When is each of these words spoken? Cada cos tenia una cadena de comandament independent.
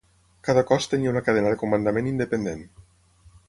Cada 0.47 0.61
cos 0.71 0.87
tenia 0.93 1.11
una 1.15 1.23
cadena 1.29 1.51
de 1.53 1.59
comandament 1.65 2.11
independent. 2.13 2.69